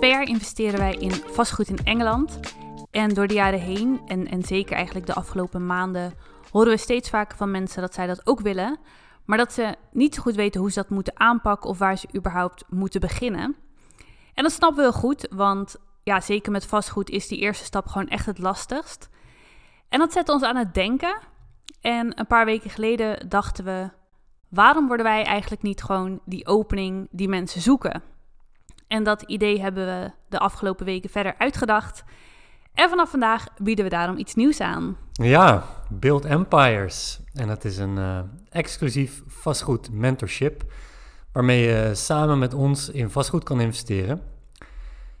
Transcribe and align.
twee 0.00 0.12
jaar 0.12 0.28
investeren 0.28 0.78
wij 0.78 0.94
in 0.94 1.12
vastgoed 1.12 1.68
in 1.68 1.84
Engeland. 1.84 2.40
En 2.90 3.14
door 3.14 3.26
de 3.26 3.34
jaren 3.34 3.60
heen, 3.60 4.00
en, 4.06 4.26
en 4.26 4.42
zeker 4.42 4.76
eigenlijk 4.76 5.06
de 5.06 5.14
afgelopen 5.14 5.66
maanden, 5.66 6.14
horen 6.50 6.70
we 6.70 6.76
steeds 6.76 7.10
vaker 7.10 7.36
van 7.36 7.50
mensen 7.50 7.80
dat 7.80 7.94
zij 7.94 8.06
dat 8.06 8.26
ook 8.26 8.40
willen. 8.40 8.78
Maar 9.24 9.38
dat 9.38 9.52
ze 9.52 9.74
niet 9.92 10.14
zo 10.14 10.22
goed 10.22 10.34
weten 10.34 10.60
hoe 10.60 10.70
ze 10.70 10.80
dat 10.80 10.90
moeten 10.90 11.20
aanpakken 11.20 11.70
of 11.70 11.78
waar 11.78 11.98
ze 11.98 12.08
überhaupt 12.16 12.64
moeten 12.68 13.00
beginnen. 13.00 13.56
En 14.34 14.42
dat 14.42 14.52
snappen 14.52 14.84
we 14.84 14.92
goed, 14.92 15.26
want 15.30 15.76
ja, 16.02 16.20
zeker 16.20 16.52
met 16.52 16.66
vastgoed 16.66 17.10
is 17.10 17.28
die 17.28 17.38
eerste 17.38 17.64
stap 17.64 17.86
gewoon 17.86 18.08
echt 18.08 18.26
het 18.26 18.38
lastigst. 18.38 19.08
En 19.88 19.98
dat 19.98 20.12
zet 20.12 20.28
ons 20.28 20.42
aan 20.42 20.56
het 20.56 20.74
denken. 20.74 21.18
En 21.80 22.18
een 22.18 22.26
paar 22.26 22.44
weken 22.44 22.70
geleden 22.70 23.28
dachten 23.28 23.64
we: 23.64 23.90
waarom 24.48 24.86
worden 24.86 25.06
wij 25.06 25.24
eigenlijk 25.24 25.62
niet 25.62 25.82
gewoon 25.82 26.20
die 26.24 26.46
opening 26.46 27.08
die 27.10 27.28
mensen 27.28 27.60
zoeken? 27.60 28.02
En 28.90 29.04
dat 29.04 29.22
idee 29.22 29.60
hebben 29.60 29.86
we 29.86 30.10
de 30.28 30.38
afgelopen 30.38 30.86
weken 30.86 31.10
verder 31.10 31.34
uitgedacht. 31.38 32.04
En 32.74 32.88
vanaf 32.88 33.10
vandaag 33.10 33.46
bieden 33.58 33.84
we 33.84 33.90
daarom 33.90 34.16
iets 34.16 34.34
nieuws 34.34 34.60
aan. 34.60 34.96
Ja, 35.12 35.64
Build 35.88 36.24
Empires. 36.24 37.20
En 37.34 37.48
dat 37.48 37.64
is 37.64 37.78
een 37.78 37.96
uh, 37.96 38.18
exclusief 38.48 39.22
vastgoed 39.26 39.92
mentorship. 39.92 40.72
Waarmee 41.32 41.62
je 41.62 41.90
samen 41.94 42.38
met 42.38 42.54
ons 42.54 42.88
in 42.88 43.10
vastgoed 43.10 43.44
kan 43.44 43.60
investeren. 43.60 44.22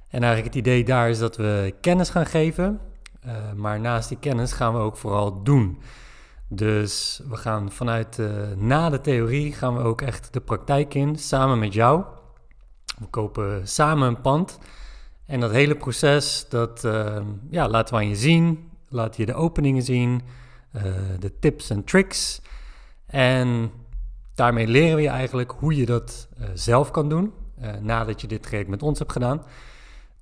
En 0.08 0.22
eigenlijk 0.22 0.54
het 0.54 0.66
idee 0.66 0.84
daar 0.84 1.08
is 1.08 1.18
dat 1.18 1.36
we 1.36 1.74
kennis 1.80 2.10
gaan 2.10 2.26
geven. 2.26 2.80
Uh, 3.26 3.32
maar 3.56 3.80
naast 3.80 4.08
die 4.08 4.18
kennis 4.18 4.52
gaan 4.52 4.72
we 4.72 4.78
ook 4.78 4.96
vooral 4.96 5.42
doen. 5.42 5.80
Dus 6.48 7.22
we 7.28 7.36
gaan 7.36 7.72
vanuit 7.72 8.18
uh, 8.18 8.30
na 8.56 8.90
de 8.90 9.00
theorie 9.00 9.52
gaan 9.52 9.76
we 9.76 9.82
ook 9.82 10.00
echt 10.00 10.32
de 10.32 10.40
praktijk 10.40 10.94
in, 10.94 11.16
samen 11.16 11.58
met 11.58 11.72
jou. 11.72 12.04
We 13.00 13.06
kopen 13.06 13.68
samen 13.68 14.08
een 14.08 14.20
pand. 14.20 14.58
En 15.26 15.40
dat 15.40 15.50
hele 15.50 15.76
proces, 15.76 16.46
dat 16.48 16.84
uh, 16.84 17.16
ja, 17.50 17.68
laten 17.68 17.94
we 17.94 18.00
aan 18.00 18.08
je 18.08 18.16
zien. 18.16 18.70
Laat 18.88 19.16
je 19.16 19.26
de 19.26 19.34
openingen 19.34 19.82
zien, 19.82 20.22
uh, 20.76 20.82
de 21.18 21.38
tips 21.38 21.70
en 21.70 21.84
tricks. 21.84 22.42
En 23.06 23.70
daarmee 24.34 24.66
leren 24.66 24.96
we 24.96 25.02
je 25.02 25.08
eigenlijk 25.08 25.50
hoe 25.50 25.76
je 25.76 25.86
dat 25.86 26.28
uh, 26.40 26.46
zelf 26.54 26.90
kan 26.90 27.08
doen. 27.08 27.32
nadat 27.80 28.20
je 28.20 28.26
dit 28.26 28.42
traject 28.42 28.68
met 28.68 28.82
ons 28.82 28.98
hebt 28.98 29.12
gedaan. 29.12 29.42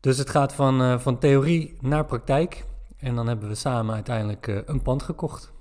Dus 0.00 0.18
het 0.18 0.30
gaat 0.30 0.52
van, 0.52 1.00
van 1.00 1.18
theorie 1.18 1.76
naar 1.80 2.04
praktijk. 2.04 2.64
En 2.98 3.14
dan 3.14 3.28
hebben 3.28 3.48
we 3.48 3.54
samen 3.54 3.94
uiteindelijk 3.94 4.62
een 4.66 4.82
pand 4.82 5.02
gekocht. 5.02 5.52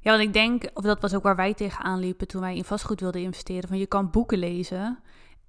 Ja, 0.00 0.10
want 0.10 0.22
ik 0.22 0.32
denk, 0.32 0.70
of 0.74 0.84
dat 0.84 1.00
was 1.00 1.14
ook 1.14 1.22
waar 1.22 1.36
wij 1.36 1.54
tegenaan 1.54 1.98
liepen 1.98 2.26
toen 2.26 2.40
wij 2.40 2.56
in 2.56 2.64
vastgoed 2.64 3.00
wilden 3.00 3.20
investeren. 3.20 3.68
Van 3.68 3.78
je 3.78 3.86
kan 3.86 4.10
boeken 4.10 4.38
lezen 4.38 4.98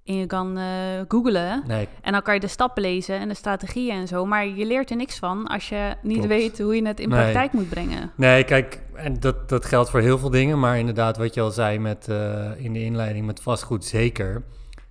en 0.06 0.14
je 0.14 0.26
kan 0.26 0.58
uh, 0.58 0.64
googlen. 1.08 1.62
Nee. 1.66 1.88
En 2.02 2.12
dan 2.12 2.22
kan 2.22 2.34
je 2.34 2.40
de 2.40 2.46
stappen 2.46 2.82
lezen 2.82 3.18
en 3.18 3.28
de 3.28 3.34
strategieën 3.34 3.94
en 3.96 4.06
zo. 4.08 4.26
Maar 4.26 4.46
je 4.46 4.66
leert 4.66 4.90
er 4.90 4.96
niks 4.96 5.18
van 5.18 5.46
als 5.46 5.68
je 5.68 5.94
niet 6.02 6.12
Klopt. 6.16 6.28
weet 6.28 6.58
hoe 6.58 6.76
je 6.76 6.86
het 6.86 7.00
in 7.00 7.08
Nee. 7.08 7.20
praktijk 7.20 7.52
moet 7.52 7.68
brengen. 7.68 8.10
Nee, 8.16 8.44
kijk, 8.44 8.80
en 8.94 9.20
dat, 9.20 9.48
dat 9.48 9.64
geldt 9.64 9.90
voor 9.90 10.00
heel 10.00 10.18
veel 10.18 10.30
dingen. 10.30 10.58
Maar 10.58 10.78
inderdaad, 10.78 11.16
wat 11.16 11.34
je 11.34 11.40
al 11.40 11.50
zei 11.50 11.78
met, 11.78 12.08
eh, 12.08 12.50
in 12.56 12.72
de 12.72 12.84
inleiding 12.84 13.26
met 13.26 13.40
vastgoed, 13.42 13.84
zeker. 13.84 14.42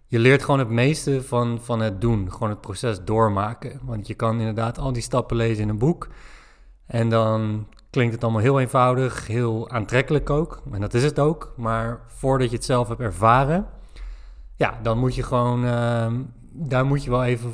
Je 0.07 0.19
leert 0.19 0.43
gewoon 0.43 0.59
het 0.59 0.69
meeste 0.69 1.23
van, 1.23 1.59
van 1.61 1.79
het 1.79 2.01
doen. 2.01 2.31
Gewoon 2.31 2.49
het 2.49 2.61
proces 2.61 2.99
doormaken. 3.03 3.79
Want 3.83 4.07
je 4.07 4.13
kan 4.13 4.39
inderdaad 4.39 4.77
al 4.77 4.93
die 4.93 5.01
stappen 5.01 5.35
lezen 5.37 5.63
in 5.63 5.69
een 5.69 5.77
boek. 5.77 6.07
En 6.87 7.09
dan 7.09 7.67
klinkt 7.89 8.13
het 8.13 8.23
allemaal 8.23 8.41
heel 8.41 8.59
eenvoudig, 8.59 9.27
heel 9.27 9.69
aantrekkelijk 9.69 10.29
ook. 10.29 10.61
En 10.71 10.81
dat 10.81 10.93
is 10.93 11.03
het 11.03 11.19
ook. 11.19 11.53
Maar 11.57 11.99
voordat 12.07 12.49
je 12.49 12.55
het 12.55 12.65
zelf 12.65 12.87
hebt 12.87 12.99
ervaren, 12.99 13.65
ja, 14.55 14.79
dan 14.83 14.97
moet 14.99 15.15
je 15.15 15.23
gewoon, 15.23 15.65
ehm, 15.65 16.21
daar 16.51 16.85
moet 16.85 17.03
je 17.03 17.09
wel 17.09 17.23
even 17.23 17.53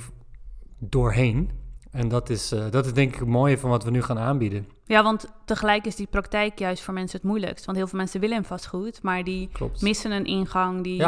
doorheen. 0.79 1.59
En 1.91 2.07
dat 2.07 2.29
is, 2.29 2.51
eh, 2.51 2.69
dat 2.69 2.85
is 2.85 2.93
denk 2.93 3.13
ik 3.13 3.19
het 3.19 3.27
mooie 3.27 3.57
van 3.57 3.69
wat 3.69 3.83
we 3.83 3.91
nu 3.91 4.01
gaan 4.01 4.19
aanbieden. 4.19 4.67
Ja, 4.85 5.03
want 5.03 5.25
tegelijk 5.45 5.85
is 5.85 5.95
die 5.95 6.07
praktijk 6.07 6.59
juist 6.59 6.83
voor 6.83 6.93
mensen 6.93 7.17
het 7.19 7.27
moeilijkst. 7.27 7.65
Want 7.65 7.77
heel 7.77 7.87
veel 7.87 7.97
mensen 7.99 8.19
willen 8.19 8.37
in 8.37 8.43
vastgoed, 8.43 9.03
maar 9.03 9.23
die 9.23 9.49
Klopt. 9.51 9.81
missen 9.81 10.11
een 10.11 10.25
ingang. 10.25 10.83
Die, 10.83 11.03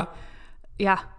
Ja. 0.76 1.10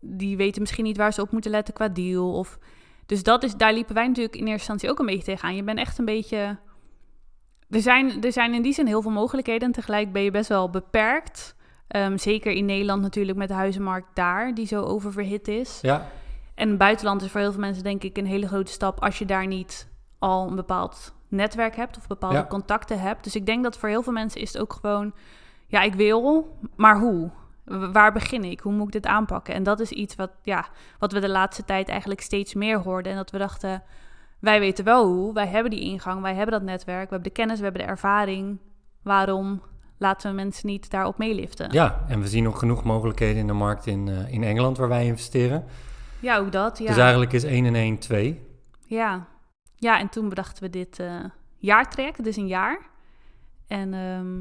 die 0.00 0.36
weten 0.36 0.60
misschien 0.60 0.84
niet 0.84 0.96
waar 0.96 1.12
ze 1.12 1.20
op 1.20 1.30
moeten 1.32 1.50
letten 1.50 1.74
qua 1.74 1.88
deal. 1.88 2.32
Of, 2.32 2.58
dus 3.06 3.22
dat 3.22 3.42
is, 3.42 3.54
daar 3.56 3.72
liepen 3.72 3.94
wij 3.94 4.06
natuurlijk 4.06 4.34
in 4.34 4.40
eerste 4.40 4.52
instantie 4.58 4.90
ook 4.90 4.98
een 4.98 5.06
beetje 5.06 5.24
tegenaan. 5.32 5.56
Je 5.56 5.64
bent 5.64 5.78
echt 5.78 5.98
een 5.98 6.04
beetje... 6.04 6.58
Er 7.70 7.80
zijn, 7.82 8.22
er 8.22 8.32
zijn 8.32 8.54
in 8.54 8.62
die 8.62 8.72
zin 8.72 8.86
heel 8.86 9.02
veel 9.02 9.10
mogelijkheden 9.10 9.66
en 9.68 9.72
tegelijk 9.74 10.12
ben 10.12 10.22
je 10.22 10.30
best 10.30 10.48
wel 10.48 10.70
beperkt. 10.70 11.54
Ehm, 11.92 12.16
zeker 12.18 12.52
in 12.52 12.64
Nederland 12.64 13.02
natuurlijk 13.02 13.38
met 13.38 13.48
de 13.48 13.54
huizenmarkt 13.54 14.08
daar, 14.14 14.54
die 14.54 14.66
zo 14.66 14.82
oververhit 14.82 15.48
is. 15.48 15.78
Ja, 15.82 16.06
En 16.54 16.76
buitenland 16.76 17.22
is 17.22 17.30
voor 17.30 17.40
heel 17.40 17.52
veel 17.52 17.60
mensen 17.60 17.82
denk 17.82 18.02
ik 18.02 18.16
een 18.16 18.26
hele 18.26 18.46
grote 18.46 18.72
stap 18.72 19.00
als 19.02 19.18
je 19.18 19.24
daar 19.24 19.46
niet 19.46 19.88
al 20.18 20.48
een 20.48 20.54
bepaald 20.56 21.14
netwerk 21.28 21.76
hebt 21.76 21.96
of 21.96 22.06
bepaalde 22.06 22.36
Ja. 22.36 22.46
contacten 22.46 23.00
hebt. 23.00 23.24
Dus 23.24 23.36
ik 23.36 23.46
denk 23.46 23.62
dat 23.62 23.78
voor 23.78 23.88
heel 23.88 24.02
veel 24.02 24.12
mensen 24.12 24.40
is 24.40 24.52
het 24.52 24.62
ook 24.62 24.72
gewoon, 24.72 25.12
ja, 25.66 25.80
ik 25.82 25.94
wil, 25.94 26.56
maar 26.76 26.98
hoe? 26.98 27.30
Waar 27.92 28.12
begin 28.12 28.44
ik? 28.44 28.60
Hoe 28.60 28.72
moet 28.72 28.86
ik 28.86 28.92
dit 28.92 29.06
aanpakken? 29.06 29.54
En 29.54 29.62
dat 29.62 29.80
is 29.80 29.90
iets 29.90 30.14
wat, 30.14 30.30
ja, 30.42 30.66
wat 30.98 31.12
we 31.12 31.20
de 31.20 31.28
laatste 31.28 31.64
tijd 31.64 31.88
eigenlijk 31.88 32.20
steeds 32.20 32.54
meer 32.54 32.78
hoorden. 32.78 33.12
En 33.12 33.18
dat 33.18 33.30
we 33.30 33.38
dachten, 33.38 33.82
wij 34.38 34.60
weten 34.60 34.84
wel 34.84 35.06
hoe, 35.06 35.32
wij 35.34 35.46
hebben 35.46 35.70
die 35.70 35.80
ingang, 35.80 36.20
wij 36.22 36.34
hebben 36.34 36.52
dat 36.54 36.62
netwerk, 36.62 37.04
we 37.08 37.14
hebben 37.14 37.28
de 37.32 37.40
kennis, 37.40 37.58
we 37.58 37.64
hebben 37.64 37.82
de 37.82 37.88
ervaring. 37.88 38.58
Waarom 39.02 39.62
laten 40.02 40.30
we 40.30 40.36
mensen 40.36 40.66
niet 40.66 40.90
daarop 40.90 41.18
meeliften? 41.18 41.72
ja, 41.72 42.04
en 42.08 42.20
we 42.20 42.28
zien 42.28 42.42
nog 42.42 42.58
genoeg 42.58 42.84
mogelijkheden 42.84 43.40
in 43.40 43.46
de 43.46 43.52
markt 43.52 43.86
in, 43.86 44.08
eh, 44.08 44.32
in 44.32 44.42
Engeland 44.42 44.76
waar 44.76 44.88
wij 44.88 45.06
investeren. 45.06 45.64
Ja, 46.20 46.36
ook 46.36 46.52
dat. 46.52 46.78
Ja. 46.78 46.86
Dus 46.86 46.96
eigenlijk 46.96 47.32
is 47.32 47.44
1 47.44 47.64
en 47.64 47.74
1 47.74 47.98
2. 47.98 48.40
Ja. 48.86 49.26
ja, 49.76 49.98
en 49.98 50.08
toen 50.08 50.28
bedachten 50.28 50.62
we 50.62 50.70
dit 50.70 50.98
eh 50.98 51.24
jaartraject, 51.62 52.24
dus 52.24 52.36
een 52.36 52.46
jaar. 52.46 52.80
En 53.66 53.94
ehm, 53.94 54.40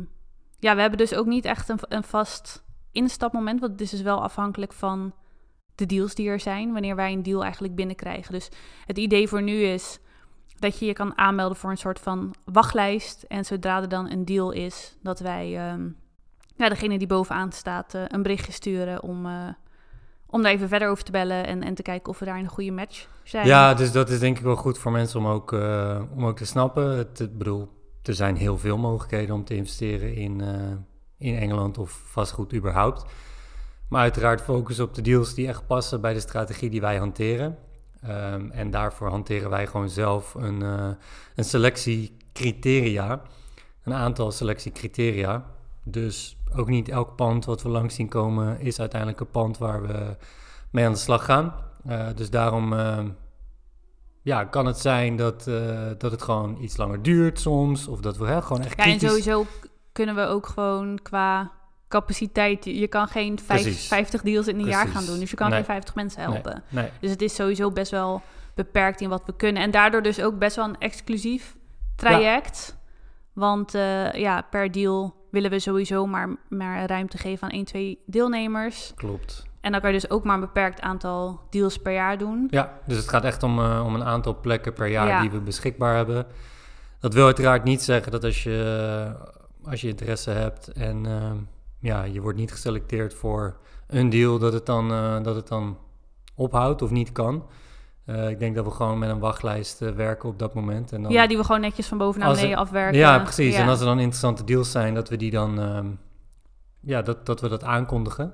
ja, 0.59 0.75
we 0.75 0.81
hebben 0.81 0.97
dus 0.97 1.13
ook 1.13 1.25
niet 1.25 1.45
echt 1.45 1.69
een, 1.69 1.79
een 1.81 2.03
vast 2.03 2.63
instapmoment, 2.91 3.59
want 3.59 3.71
het 3.71 3.81
is 3.81 3.89
dus 3.89 4.01
wel 4.01 4.23
afhankelijk 4.23 4.73
van 4.73 5.13
de 5.75 5.85
deals 5.85 6.15
die 6.15 6.29
er 6.29 6.39
zijn, 6.39 6.71
wanneer 6.71 6.95
wij 6.95 7.11
een 7.11 7.23
deal 7.23 7.43
eigenlijk 7.43 7.75
binnenkrijgen. 7.75 8.33
Dus 8.33 8.49
het 8.85 8.97
idee 8.97 9.27
voor 9.27 9.41
nu 9.41 9.61
is 9.61 9.99
dat 10.61 10.79
je 10.79 10.85
je 10.85 10.93
kan 10.93 11.17
aanmelden 11.17 11.57
voor 11.57 11.69
een 11.69 11.77
soort 11.77 11.99
van 11.99 12.33
wachtlijst. 12.45 13.23
En 13.23 13.45
zodra 13.45 13.81
er 13.81 13.89
dan 13.89 14.09
een 14.09 14.25
deal 14.25 14.51
is, 14.51 14.95
dat 15.01 15.19
wij 15.19 15.57
ehm, 15.57 15.87
ja, 16.55 16.69
degene 16.69 16.97
die 16.97 17.07
bovenaan 17.07 17.51
staat 17.51 17.93
eh, 17.93 18.01
een 18.07 18.21
berichtje 18.21 18.51
sturen 18.51 19.03
om, 19.03 19.25
eh, 19.25 19.47
om 20.25 20.41
daar 20.41 20.51
even 20.51 20.67
verder 20.67 20.89
over 20.89 21.03
te 21.03 21.11
bellen 21.11 21.47
en, 21.47 21.63
en 21.63 21.73
te 21.73 21.81
kijken 21.81 22.09
of 22.09 22.19
we 22.19 22.25
daar 22.25 22.39
een 22.39 22.47
goede 22.47 22.71
match 22.71 23.07
zijn. 23.23 23.47
Ja, 23.47 23.73
dus 23.73 23.91
dat 23.91 24.09
is 24.09 24.19
denk 24.19 24.37
ik 24.37 24.43
wel 24.43 24.55
goed 24.55 24.77
voor 24.77 24.91
mensen 24.91 25.19
om 25.19 25.27
ook, 25.27 25.53
eh, 25.53 26.01
om 26.15 26.25
ook 26.25 26.37
te 26.37 26.45
snappen. 26.45 26.97
Het, 26.97 27.37
bedoel, 27.37 27.69
er 28.03 28.13
zijn 28.13 28.35
heel 28.35 28.57
veel 28.57 28.77
mogelijkheden 28.77 29.35
om 29.35 29.43
te 29.43 29.55
investeren 29.55 30.15
in, 30.15 30.41
in 31.17 31.35
Engeland 31.35 31.77
of 31.77 31.91
vastgoed 31.91 32.53
überhaupt. 32.53 33.05
Maar 33.89 34.01
uiteraard 34.01 34.41
focussen 34.41 34.85
op 34.85 34.93
de 34.93 35.01
deals 35.01 35.33
die 35.33 35.47
echt 35.47 35.67
passen 35.67 36.01
bij 36.01 36.13
de 36.13 36.19
strategie 36.19 36.69
die 36.69 36.81
wij 36.81 36.97
hanteren. 36.97 37.57
Ehm, 38.01 38.49
en 38.49 38.71
daarvoor 38.71 39.09
hanteren 39.09 39.49
wij 39.49 39.67
gewoon 39.67 39.89
zelf 39.89 40.33
een, 40.33 40.61
eh, 40.61 40.89
een 41.35 41.43
selectiecriteria. 41.43 43.21
Een 43.83 43.93
aantal 43.93 44.31
selectiecriteria. 44.31 45.45
Dus 45.83 46.37
ook 46.55 46.67
niet 46.67 46.89
elk 46.89 47.15
pand 47.15 47.45
wat 47.45 47.61
we 47.61 47.69
langs 47.69 47.95
zien 47.95 48.09
komen 48.09 48.59
is 48.59 48.79
uiteindelijk 48.79 49.19
een 49.19 49.31
pand 49.31 49.57
waar 49.57 49.81
we 49.81 50.15
mee 50.71 50.85
aan 50.85 50.91
de 50.91 50.97
slag 50.97 51.25
gaan. 51.25 51.53
Eh, 51.85 52.07
dus 52.15 52.29
daarom 52.29 52.73
ehm, 52.73 53.09
ja, 54.21 54.43
kan 54.45 54.65
het 54.65 54.77
zijn 54.77 55.15
dat, 55.15 55.47
eh, 55.47 55.89
dat 55.97 56.11
het 56.11 56.21
gewoon 56.21 56.57
iets 56.61 56.77
langer 56.77 57.01
duurt 57.01 57.39
soms. 57.39 57.87
Of 57.87 57.99
dat 57.99 58.17
we 58.17 58.25
hè, 58.25 58.41
gewoon 58.41 58.61
echt 58.61 58.77
Ja, 58.77 58.83
en 58.83 58.99
sowieso 58.99 59.45
kunnen 59.91 60.15
we 60.15 60.25
ook 60.25 60.47
gewoon 60.47 60.99
qua 61.01 61.51
capaciteit... 61.91 62.65
Je 62.65 62.87
kan 62.87 63.07
geen 63.07 63.39
vijf, 63.39 63.61
Precies. 63.61 63.87
50 63.87 64.21
deals 64.21 64.47
in 64.47 64.59
een 64.59 64.65
jaar 64.65 64.87
gaan 64.87 65.05
doen. 65.05 65.19
Dus 65.19 65.29
je 65.29 65.35
kan 65.35 65.47
Nee. 65.49 65.55
geen 65.57 65.65
50 65.65 65.95
mensen 65.95 66.21
helpen. 66.21 66.63
nee. 66.69 66.89
Dus 66.99 67.09
het 67.09 67.21
is 67.21 67.35
sowieso 67.35 67.71
best 67.71 67.91
wel 67.91 68.21
beperkt 68.55 69.01
in 69.01 69.09
wat 69.09 69.23
we 69.25 69.33
kunnen. 69.35 69.61
En 69.63 69.71
daardoor 69.71 70.01
dus 70.01 70.21
ook 70.21 70.37
best 70.39 70.55
wel 70.55 70.65
een 70.65 70.79
exclusief 70.79 71.55
traject. 71.95 72.77
Want 73.33 73.75
eh, 73.75 74.11
ja, 74.13 74.41
per 74.49 74.71
deal 74.71 75.15
willen 75.31 75.49
we 75.49 75.59
sowieso 75.59 76.05
maar, 76.05 76.29
maar 76.49 76.85
ruimte 76.85 77.17
geven 77.17 77.43
aan 77.47 77.53
1, 77.53 77.65
2 77.65 77.99
deelnemers. 78.05 78.91
Klopt. 78.95 79.45
En 79.61 79.71
dan 79.71 79.81
kan 79.81 79.93
je 79.93 79.99
dus 79.99 80.09
ook 80.09 80.23
maar 80.23 80.33
een 80.33 80.39
beperkt 80.41 80.81
aantal 80.81 81.39
deals 81.49 81.77
per 81.77 81.93
jaar 81.93 82.17
doen. 82.17 82.47
Ja, 82.49 82.79
dus 82.85 82.97
het 82.97 83.09
gaat 83.09 83.23
echt 83.23 83.43
om, 83.43 83.59
eh, 83.59 83.83
om 83.85 83.95
een 83.95 84.03
aantal 84.03 84.39
plekken 84.39 84.73
per 84.73 84.87
jaar 84.87 85.07
Ja. 85.07 85.21
die 85.21 85.31
we 85.31 85.39
beschikbaar 85.39 85.95
hebben. 85.95 86.25
Dat 86.99 87.13
wil 87.13 87.25
uiteraard 87.25 87.63
niet 87.63 87.81
zeggen 87.81 88.11
dat 88.11 88.23
als 88.23 88.43
je, 88.43 89.15
als 89.63 89.81
je 89.81 89.87
interesse 89.87 90.29
hebt 90.29 90.67
en 90.67 91.05
eh, 91.05 91.31
ja, 91.81 92.03
je 92.03 92.21
wordt 92.21 92.37
niet 92.37 92.51
geselecteerd 92.51 93.13
voor 93.13 93.57
een 93.87 94.09
deal, 94.09 94.39
dat 94.39 94.53
het 94.53 94.65
dan, 94.65 94.91
eh, 94.91 95.23
dat 95.23 95.35
het 95.35 95.47
dan 95.47 95.77
ophoudt 96.35 96.81
of 96.81 96.89
niet 96.89 97.11
kan. 97.11 97.45
Eh, 98.05 98.29
ik 98.29 98.39
denk 98.39 98.55
dat 98.55 98.65
we 98.65 98.71
gewoon 98.71 98.99
met 98.99 99.09
een 99.09 99.19
wachtlijst 99.19 99.81
eh, 99.81 99.89
werken 99.89 100.29
op 100.29 100.39
dat 100.39 100.53
moment. 100.53 100.91
En 100.91 101.01
dan, 101.03 101.11
Ja, 101.11 101.27
die 101.27 101.37
we 101.37 101.43
gewoon 101.43 101.61
netjes 101.61 101.87
van 101.87 101.97
boven 101.97 102.19
naar 102.19 102.33
beneden 102.33 102.57
afwerken. 102.57 102.99
Ja, 102.99 103.19
precies. 103.19 103.55
Ja. 103.55 103.61
En 103.61 103.67
als 103.69 103.79
er 103.79 103.85
dan 103.85 103.97
interessante 103.99 104.43
deals 104.43 104.71
zijn, 104.71 104.93
dat 104.93 105.09
we 105.09 105.17
die 105.17 105.31
dan, 105.31 105.59
ehm, 105.59 105.87
ja, 106.79 107.01
dat, 107.01 107.25
dat 107.25 107.41
we 107.41 107.47
dat 107.49 107.63
aankondigen. 107.63 108.33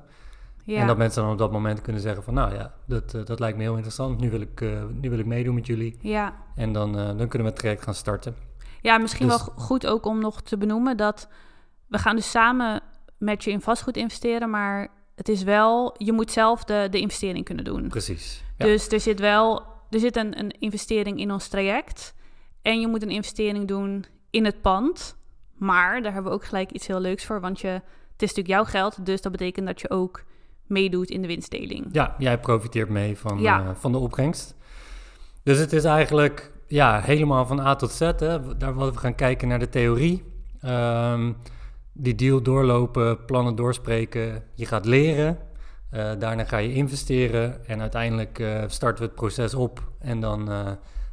Ja. 0.64 0.80
En 0.82 0.88
dat 0.88 0.98
mensen 0.98 1.22
dan 1.22 1.32
op 1.32 1.38
dat 1.38 1.52
moment 1.52 1.82
kunnen 1.82 2.02
zeggen 2.02 2.24
van, 2.24 2.34
nou 2.34 2.54
ja, 2.54 2.74
dat, 2.86 3.12
dat 3.26 3.40
lijkt 3.40 3.58
me 3.58 3.64
heel 3.64 3.74
interessant. 3.74 4.20
Nu 4.20 4.30
wil 4.30 4.42
ik, 4.42 4.62
nu 5.02 5.10
wil 5.10 5.20
ik 5.20 5.26
meedoen 5.26 5.56
met 5.56 5.66
jullie. 5.66 5.98
ja. 6.02 6.34
En 6.56 6.72
dan, 6.74 6.92
dan 6.94 7.16
kunnen 7.28 7.38
we 7.40 7.44
het 7.44 7.56
traject 7.56 7.84
gaan 7.84 7.94
starten. 7.94 8.36
Ja, 8.82 8.98
misschien 8.98 9.28
Dus- 9.28 9.38
wel 9.38 9.46
go- 9.46 9.62
goed 9.62 9.88
ook 9.88 10.06
om 10.06 10.20
nog 10.20 10.42
te 10.42 10.58
benoemen 10.58 10.98
dat 10.98 11.30
we 11.88 11.98
gaan 11.98 12.16
dus 12.16 12.30
samen 12.32 12.82
met 13.18 13.44
je 13.44 13.52
in 13.52 13.62
vastgoed 13.62 13.98
investeren, 13.98 14.50
maar 14.50 14.88
het 15.16 15.30
is 15.30 15.44
wel, 15.44 15.96
je 15.98 16.12
moet 16.12 16.32
zelf 16.32 16.64
de, 16.64 16.88
de 16.92 17.00
investering 17.00 17.46
kunnen 17.46 17.64
doen. 17.66 17.88
Precies. 17.88 18.44
Ja. 18.58 18.66
Dus 18.66 18.88
er 18.88 19.00
zit 19.00 19.20
wel, 19.20 19.62
er 19.90 20.00
zit 20.00 20.16
een, 20.16 20.40
een 20.40 20.52
investering 20.60 21.20
in 21.20 21.32
ons 21.32 21.48
traject 21.48 22.14
en 22.62 22.80
je 22.80 22.88
moet 22.88 23.02
een 23.04 23.10
investering 23.10 23.68
doen 23.68 24.06
in 24.30 24.46
het 24.46 24.62
pand. 24.62 25.16
Maar 25.54 26.02
daar 26.02 26.14
hebben 26.14 26.32
we 26.32 26.38
ook 26.38 26.46
gelijk 26.46 26.72
iets 26.72 26.88
heel 26.88 27.00
leuks 27.00 27.26
voor, 27.26 27.42
want 27.42 27.60
je, 27.60 27.68
het 27.68 27.82
is 28.22 28.34
natuurlijk 28.36 28.48
jouw 28.48 28.64
geld, 28.64 29.06
dus 29.06 29.22
dat 29.22 29.32
betekent 29.32 29.66
dat 29.66 29.82
je 29.82 29.90
ook 29.90 30.24
meedoet 30.66 31.10
in 31.10 31.22
de 31.22 31.28
winstdeling. 31.28 31.86
Ja, 31.92 32.16
jij 32.18 32.40
profiteert 32.40 32.90
mee 32.90 33.18
van, 33.18 33.40
Ja. 33.40 33.60
eh, 33.64 33.70
van 33.76 33.92
de 33.92 33.98
opbrengst. 33.98 34.56
Dus 35.44 35.58
het 35.58 35.74
is 35.74 35.84
eigenlijk 35.84 36.52
ja, 36.68 37.00
helemaal 37.02 37.46
van 37.46 37.60
A 37.60 37.76
tot 37.76 37.92
Z. 37.92 38.00
Hè. 38.00 38.58
Daar 38.58 38.74
wat 38.74 38.94
we 38.94 39.00
gaan 39.00 39.16
kijken 39.16 39.48
naar 39.48 39.60
de 39.60 39.70
theorie. 39.70 40.24
Ehm, 40.62 41.32
die 41.98 42.16
deal 42.16 42.42
doorlopen, 42.42 43.26
plannen 43.26 43.56
doorspreken. 43.56 44.44
Je 44.54 44.66
gaat 44.66 44.86
leren. 44.86 45.38
Eh, 45.90 46.12
daarna 46.20 46.44
ga 46.44 46.58
je 46.58 46.74
investeren. 46.74 47.68
En 47.68 47.82
uiteindelijk 47.82 48.40
eh, 48.40 48.64
starten 48.68 49.04
we 49.04 49.06
het 49.06 49.16
proces 49.16 49.54
op. 49.54 49.92
En 50.00 50.20
dan 50.20 50.52
eh 50.52 50.72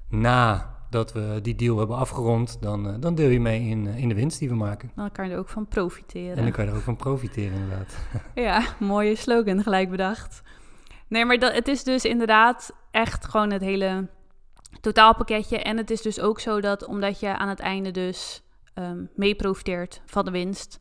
nadat 0.09 1.13
we 1.13 1.39
die 1.43 1.55
deal 1.55 1.79
hebben 1.79 1.97
afgerond, 1.97 2.57
dan, 2.61 3.01
dan 3.01 3.15
deel 3.15 3.29
je 3.29 3.41
mee 3.41 3.61
in, 3.61 3.87
in 3.87 4.09
de 4.09 4.15
winst 4.15 4.39
die 4.39 4.49
we 4.49 4.55
maken. 4.55 4.91
Dan 4.95 5.13
kan 5.13 5.27
je 5.27 5.33
er 5.33 5.39
ook 5.39 5.49
van 5.49 5.69
profiteren. 5.69 6.37
En 6.37 6.43
dan 6.43 6.53
kan 6.53 6.65
je 6.65 6.71
er 6.71 6.77
ook 6.77 6.83
van 6.83 6.97
profiteren 6.97 7.53
inderdaad. 7.53 7.97
Ja, 8.35 8.65
mooie 8.79 9.17
slogan 9.17 9.63
gelijk 9.63 9.91
bedacht. 9.91 10.43
Nee, 11.09 11.25
maar 11.25 11.39
dat, 11.39 11.53
het 11.53 11.69
is 11.69 11.85
dus 11.85 12.05
inderdaad 12.05 12.75
echt 12.91 13.25
gewoon 13.25 13.51
het 13.51 13.63
hele 13.63 14.09
totaalpakketje. 14.81 15.59
En 15.59 15.77
het 15.77 15.91
is 15.91 16.03
dus 16.03 16.21
ook 16.21 16.41
zo 16.41 16.61
dat 16.61 16.87
omdat 16.87 17.21
je 17.21 17.37
aan 17.37 17.49
het 17.49 17.61
einde 17.61 17.91
dus 17.91 18.43
ehm 18.75 19.05
mee 19.15 19.35
profiteert 19.35 20.03
van 20.05 20.25
de 20.25 20.31
winst, 20.31 20.81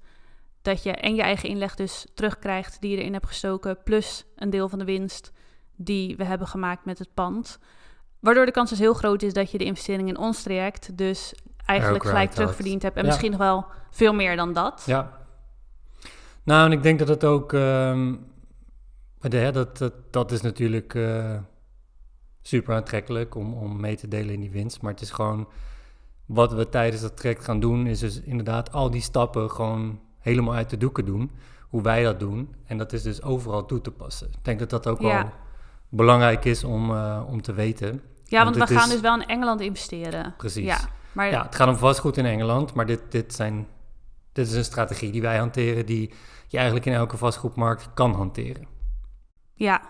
dat 0.62 0.84
je 0.84 0.92
en 0.92 1.16
je 1.16 1.22
eigen 1.22 1.50
inleg 1.50 1.76
dus 1.76 2.08
terugkrijgt 2.14 2.82
die 2.82 2.92
je 2.92 2.98
erin 2.98 3.14
hebt 3.14 3.28
gestoken, 3.28 3.84
plus 3.84 4.26
een 4.36 4.50
deel 4.50 4.70
van 4.70 4.80
de 4.80 4.86
winst 4.86 5.32
die 5.76 6.18
we 6.18 6.24
hebben 6.24 6.48
gemaakt 6.48 6.86
met 6.86 7.00
het 7.00 7.14
pand. 7.14 7.60
Waardoor 8.20 8.46
de 8.46 8.52
kans 8.52 8.70
dus 8.70 8.80
heel 8.80 8.94
groot 8.94 9.22
is 9.22 9.34
dat 9.34 9.52
je 9.52 9.58
de 9.58 9.64
investering 9.64 10.08
in 10.08 10.18
ons 10.18 10.44
traject 10.44 10.98
dus 10.98 11.34
eigenlijk 11.66 12.04
gelijk 12.04 12.32
terugverdiend 12.32 12.82
hebt. 12.82 12.96
En 12.96 13.02
Ja. 13.02 13.08
misschien 13.08 13.32
nog 13.32 13.40
wel 13.40 13.66
veel 13.92 14.14
meer 14.14 14.36
dan 14.36 14.54
dat. 14.54 14.84
Ja. 14.86 15.22
Nou, 16.44 16.66
en 16.66 16.72
ik 16.72 16.84
denk 16.84 17.00
dat 17.00 17.08
het 17.08 17.24
ook... 17.24 17.52
de, 17.52 18.18
hè, 19.20 19.52
dat, 19.52 19.78
dat, 19.78 19.94
dat 20.14 20.32
is 20.32 20.42
natuurlijk 20.42 20.96
eh, 20.96 21.38
super 22.42 22.76
aantrekkelijk 22.76 23.36
om, 23.36 23.54
om 23.54 23.80
mee 23.80 23.96
te 23.96 24.08
delen 24.08 24.34
in 24.34 24.40
die 24.40 24.52
winst. 24.52 24.82
Maar 24.82 24.92
het 24.92 25.02
is 25.02 25.12
gewoon... 25.12 25.48
Wat 26.34 26.54
we 26.54 26.70
tijdens 26.70 27.02
dat 27.02 27.18
traject 27.18 27.44
gaan 27.44 27.60
doen... 27.60 27.88
is 27.88 28.00
dus 28.00 28.22
inderdaad 28.22 28.72
al 28.72 28.90
die 28.92 29.02
stappen 29.02 29.52
gewoon 29.52 30.00
helemaal 30.20 30.54
uit 30.54 30.70
de 30.70 30.78
doeken 30.78 31.06
doen. 31.06 31.32
Hoe 31.70 31.82
wij 31.82 32.04
dat 32.04 32.20
doen. 32.20 32.56
En 32.66 32.78
dat 32.78 32.94
is 32.94 33.02
dus 33.02 33.22
overal 33.22 33.66
toe 33.66 33.82
te 33.82 33.92
passen. 33.92 34.28
Ik 34.28 34.44
denk 34.46 34.60
dat 34.60 34.70
dat 34.70 34.88
ook 34.88 35.02
Ja. 35.02 35.08
wel 35.24 35.32
belangrijk 35.90 36.46
is 36.46 36.64
om, 36.64 36.92
eh, 36.92 37.22
om 37.28 37.42
te 37.42 37.54
weten. 37.54 38.02
Ja, 38.26 38.44
want 38.44 38.58
Want 38.58 38.70
we 38.70 38.76
gaan 38.76 38.86
is- 38.88 38.92
dus 38.94 39.02
wel 39.02 39.14
in 39.22 39.26
Engeland 39.28 39.62
investeren. 39.62 40.34
Precies. 40.38 40.66
Ja, 40.66 40.80
maar 41.12 41.30
Ja, 41.30 41.44
het 41.44 41.56
gaat 41.56 41.68
om 41.68 41.76
vastgoed 41.76 42.18
in 42.18 42.26
Engeland, 42.26 42.74
maar 42.74 42.86
dit, 42.86 43.02
dit, 43.10 43.34
zijn, 43.34 43.68
dit 44.32 44.48
is 44.48 44.54
een 44.54 44.64
strategie 44.64 45.12
die 45.12 45.22
wij 45.22 45.38
hanteren, 45.38 45.86
die 45.86 46.14
je 46.48 46.56
eigenlijk 46.58 46.86
in 46.88 46.94
elke 46.94 47.18
vastgoedmarkt 47.18 47.90
kan 47.94 48.14
hanteren. 48.14 48.68
Ja. 49.54 49.82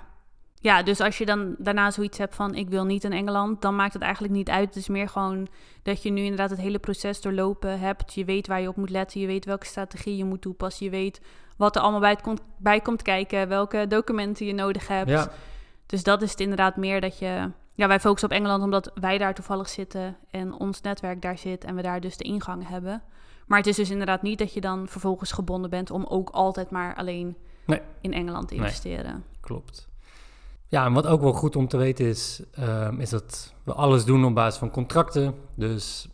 Ja, 0.63 0.83
dus 0.83 0.99
als 0.99 1.17
je 1.17 1.25
dan 1.25 1.55
daarna 1.57 1.91
zoiets 1.91 2.17
hebt 2.17 2.35
van 2.35 2.55
ik 2.55 2.69
wil 2.69 2.85
niet 2.85 3.03
in 3.03 3.13
Engeland, 3.13 3.61
dan 3.61 3.75
maakt 3.75 3.93
het 3.93 4.01
eigenlijk 4.01 4.33
niet 4.33 4.49
uit. 4.49 4.65
Het 4.67 4.75
is 4.75 4.87
meer 4.87 5.09
gewoon 5.09 5.47
dat 5.83 6.03
je 6.03 6.09
nu 6.11 6.21
inderdaad 6.21 6.49
het 6.49 6.59
hele 6.59 6.79
proces 6.79 7.21
doorlopen 7.21 7.79
hebt. 7.79 8.13
Je 8.13 8.25
weet 8.25 8.47
waar 8.47 8.61
je 8.61 8.67
op 8.67 8.75
moet 8.75 8.89
letten, 8.89 9.21
je 9.21 9.27
weet 9.27 9.45
welke 9.45 9.65
strategie 9.65 10.17
je 10.17 10.25
moet 10.25 10.41
toepassen, 10.41 10.85
je 10.85 10.91
weet 10.91 11.21
wat 11.57 11.75
er 11.75 11.81
allemaal 11.81 11.99
bij, 11.99 12.09
het 12.09 12.21
komt, 12.21 12.41
bij 12.57 12.79
komt 12.81 13.01
kijken, 13.01 13.47
welke 13.47 13.85
documenten 13.87 14.45
je 14.45 14.53
nodig 14.53 14.87
hebt. 14.87 15.09
Ja, 15.09 15.31
Dus 15.85 16.03
dat 16.03 16.21
is 16.21 16.31
het 16.31 16.39
inderdaad 16.39 16.75
meer 16.75 17.01
dat 17.01 17.19
je... 17.19 17.49
Ja, 17.75 17.87
wij 17.87 17.99
focussen 17.99 18.29
op 18.29 18.35
Engeland 18.35 18.63
omdat 18.63 18.91
wij 18.99 19.17
daar 19.17 19.33
toevallig 19.33 19.69
zitten 19.69 20.17
en 20.31 20.53
ons 20.53 20.81
netwerk 20.81 21.21
daar 21.21 21.37
zit 21.37 21.63
en 21.63 21.75
we 21.75 21.81
daar 21.81 21.99
dus 22.01 22.17
de 22.17 22.23
ingang 22.23 22.67
hebben. 22.67 23.01
Maar 23.47 23.57
het 23.57 23.67
is 23.67 23.75
dus 23.75 23.89
inderdaad 23.89 24.21
niet 24.21 24.39
dat 24.39 24.53
je 24.53 24.61
dan 24.61 24.87
vervolgens 24.87 25.31
gebonden 25.31 25.69
bent 25.69 25.91
om 25.91 26.05
ook 26.05 26.29
altijd 26.29 26.69
maar 26.69 26.95
alleen 26.95 27.37
Nee. 27.65 27.81
in 28.01 28.13
Engeland 28.13 28.47
te 28.47 28.53
Nee. 28.55 28.63
investeren. 28.63 29.23
klopt. 29.39 29.87
Ja, 30.73 30.85
en 30.85 30.93
wat 30.93 31.07
ook 31.07 31.21
wel 31.21 31.33
goed 31.33 31.55
om 31.55 31.67
te 31.67 31.77
weten 31.77 32.05
is, 32.05 32.43
ehm, 32.51 32.99
is 32.99 33.09
dat 33.09 33.53
we 33.63 33.73
alles 33.73 34.05
doen 34.05 34.25
op 34.25 34.35
basis 34.35 34.59
van 34.59 34.71
contracten. 34.71 35.35
Dus 35.55 36.07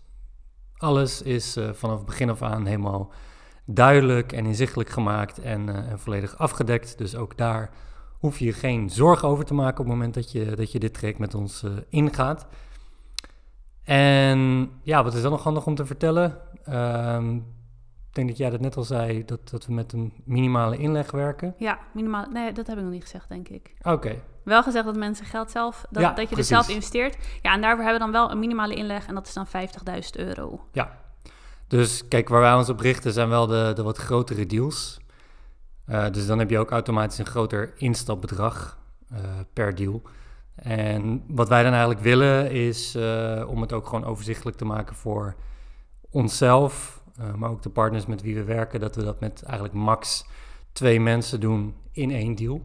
alles 0.77 1.21
is 1.21 1.55
eh, 1.55 1.69
vanaf 1.73 2.05
begin 2.05 2.29
af 2.29 2.41
aan 2.41 2.65
helemaal 2.65 3.11
duidelijk 3.65 4.31
en 4.31 4.45
inzichtelijk 4.45 4.89
gemaakt 4.89 5.39
en, 5.39 5.69
eh, 5.69 5.97
volledig 5.97 6.37
afgedekt. 6.37 6.97
Dus 6.97 7.15
ook 7.15 7.37
daar 7.37 7.69
hoef 8.19 8.39
je 8.39 8.53
geen 8.53 8.89
zorgen 8.89 9.27
over 9.27 9.45
te 9.45 9.53
maken 9.53 9.79
op 9.79 9.85
het 9.85 9.95
moment 9.95 10.13
dat 10.13 10.31
je, 10.31 10.55
dat 10.55 10.71
je 10.71 10.79
dit 10.79 10.93
traject 10.93 11.19
met 11.19 11.35
ons 11.35 11.63
eh, 11.63 11.71
ingaat. 11.89 12.47
En 13.83 14.69
ja, 14.83 15.03
wat 15.03 15.13
is 15.13 15.21
dan 15.21 15.31
nog 15.31 15.43
handig 15.43 15.65
om 15.65 15.75
te 15.75 15.85
vertellen? 15.85 16.37
Ehm, 16.63 17.39
denk 18.15 18.27
dat 18.27 18.37
jij 18.37 18.49
dat 18.49 18.59
net 18.59 18.77
al 18.77 18.83
zei, 18.83 19.25
dat, 19.25 19.49
dat 19.49 19.65
we 19.65 19.73
met 19.73 19.93
een 19.93 20.13
minimale 20.23 20.77
inleg 20.77 21.11
werken. 21.11 21.53
Ja, 21.57 21.79
minimaal. 21.93 22.25
Nee, 22.31 22.51
dat 22.51 22.67
heb 22.67 22.77
ik 22.77 22.83
nog 22.83 22.91
niet 22.91 23.01
gezegd, 23.01 23.29
denk 23.29 23.49
ik. 23.49 23.73
Oké, 23.81 24.15
Wel 24.43 24.63
gezegd 24.63 24.85
dat 24.85 24.97
mensen 24.97 25.25
geld 25.25 25.51
zelf, 25.51 25.85
dat, 25.89 26.03
Ja, 26.03 26.09
dat 26.09 26.29
je 26.29 26.35
precies. 26.35 26.47
zelf 26.47 26.69
investeert. 26.69 27.17
Ja, 27.41 27.53
en 27.53 27.61
daarvoor 27.61 27.83
hebben 27.83 28.07
we 28.07 28.11
dan 28.11 28.21
wel 28.21 28.31
een 28.31 28.39
minimale 28.39 28.75
inleg 28.75 29.07
en 29.07 29.15
dat 29.15 29.27
is 29.27 29.33
dan 29.33 29.47
50.000 29.47 29.51
euro. 30.11 30.59
Dus 31.67 32.07
kijk, 32.07 32.29
waar 32.29 32.41
wij 32.41 32.53
ons 32.53 32.69
op 32.69 32.79
richten 32.79 33.13
zijn 33.13 33.29
wel 33.29 33.47
de, 33.47 33.71
de 33.75 33.83
wat 33.83 33.97
grotere 33.97 34.45
deals. 34.45 34.99
Eh, 35.85 36.09
dus 36.11 36.25
dan 36.25 36.39
heb 36.39 36.49
je 36.49 36.59
ook 36.59 36.71
automatisch 36.71 37.17
een 37.17 37.25
groter 37.25 37.73
instapbedrag 37.77 38.77
eh, 39.09 39.19
per 39.53 39.75
deal. 39.75 40.01
En 40.55 41.23
wat 41.27 41.49
wij 41.49 41.63
dan 41.63 41.71
eigenlijk 41.71 42.01
willen 42.01 42.51
is 42.51 42.95
eh, 42.95 43.43
om 43.47 43.61
het 43.61 43.73
ook 43.73 43.85
gewoon 43.85 44.05
overzichtelijk 44.05 44.57
te 44.57 44.65
maken 44.65 44.95
voor 44.95 45.35
onszelf, 46.09 46.98
eh, 47.19 47.33
maar 47.33 47.49
ook 47.49 47.61
de 47.61 47.69
partners 47.69 48.05
met 48.05 48.21
wie 48.21 48.35
we 48.35 48.43
werken, 48.43 48.79
dat 48.79 48.95
we 48.95 49.03
dat 49.03 49.19
met 49.19 49.43
eigenlijk 49.43 49.73
max 49.73 50.25
twee 50.71 50.99
mensen 50.99 51.39
doen 51.39 51.75
in 51.91 52.11
één 52.11 52.35
deal. 52.35 52.61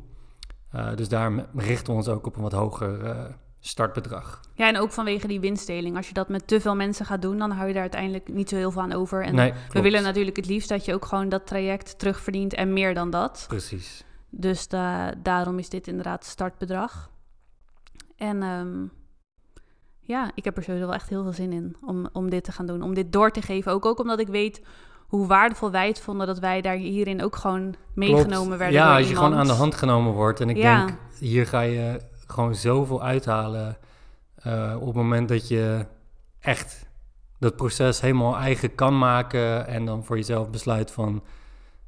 Eh, 0.71 0.95
dus 0.95 1.09
daar 1.09 1.47
richten 1.55 1.87
we 1.87 1.93
ons 1.93 2.09
ook 2.09 2.27
op 2.27 2.37
een 2.37 2.43
wat 2.43 2.53
hoger 2.53 3.05
eh, 3.05 3.25
startbedrag. 3.61 4.41
Ja, 4.55 4.69
en 4.69 4.79
ook 4.79 4.93
vanwege 4.93 5.27
die 5.27 5.41
winstdeling. 5.41 5.97
Als 5.97 6.09
je 6.09 6.15
dat 6.15 6.29
met 6.29 6.47
te 6.47 6.61
veel 6.61 6.77
mensen 6.77 7.07
gaat 7.07 7.23
doen, 7.23 7.39
dan 7.39 7.51
hou 7.51 7.67
je 7.67 7.73
daar 7.73 7.83
uiteindelijk 7.83 8.29
niet 8.29 8.49
zo 8.49 8.57
heel 8.57 8.71
veel 8.71 8.83
aan 8.83 8.93
over. 8.93 9.25
En 9.25 9.35
nee, 9.35 9.53
we 9.73 9.81
willen 9.81 10.03
natuurlijk 10.03 10.37
het 10.37 10.47
liefst 10.47 10.69
dat 10.69 10.85
je 10.85 10.95
ook 10.95 11.05
gewoon 11.05 11.29
dat 11.29 11.47
traject 11.47 11.99
terugverdient 11.99 12.55
en 12.55 12.73
meer 12.73 12.95
dan 12.95 13.11
dat. 13.11 13.45
Precies. 13.49 14.05
Dus 14.31 14.69
da- 14.69 15.15
daarom 15.23 15.59
is 15.59 15.69
dit 15.69 15.87
inderdaad 15.87 16.25
startbedrag. 16.25 17.11
En 18.17 18.43
ehm, 18.43 18.85
ja, 20.07 20.31
ik 20.35 20.45
heb 20.45 20.57
er 20.57 20.63
sowieso 20.63 20.87
wel 20.87 20.95
echt 20.95 21.09
heel 21.09 21.23
veel 21.23 21.33
zin 21.33 21.53
in 21.53 21.77
om, 21.87 22.09
om 22.13 22.31
dit 22.31 22.45
te 22.45 22.53
gaan 22.53 22.67
doen. 22.67 22.83
Om 22.83 22.95
dit 22.95 23.13
door 23.13 23.31
te 23.31 23.43
geven. 23.43 23.73
Ook, 23.73 23.85
ook 23.87 23.99
omdat 23.99 24.19
ik 24.21 24.29
weet 24.29 24.63
hoe 25.07 25.27
waardevol 25.27 25.71
wij 25.71 25.87
het 25.89 26.01
vonden 26.01 26.27
dat 26.27 26.39
wij 26.39 26.61
daar 26.61 26.75
hierin 26.77 27.23
ook 27.23 27.37
gewoon 27.37 27.75
meegenomen 27.95 28.29
Klopt. 28.47 28.59
werden. 28.59 28.73
Ja, 28.79 28.85
door 28.87 28.93
als 28.97 29.03
je 29.03 29.09
iemand. 29.09 29.27
gewoon 29.27 29.41
aan 29.41 29.47
de 29.55 29.61
hand 29.61 29.75
genomen 29.75 30.13
wordt. 30.13 30.41
En 30.41 30.49
ik 30.51 30.57
Ja. 30.57 30.87
denk, 30.87 30.99
hier 31.19 31.47
ga 31.47 31.61
je 31.61 32.01
gewoon 32.27 32.55
zoveel 32.55 33.03
uithalen 33.03 33.77
eh, 34.35 34.77
op 34.81 34.87
het 34.87 34.95
moment 34.95 35.29
dat 35.29 35.49
je 35.49 35.87
echt 36.41 36.87
dat 37.39 37.57
proces 37.57 38.01
helemaal 38.01 38.37
eigen 38.37 38.75
kan 38.75 38.99
maken 38.99 39.67
en 39.67 39.85
dan 39.85 40.05
voor 40.05 40.17
jezelf 40.17 40.51
besluit 40.51 40.91
van, 40.91 41.23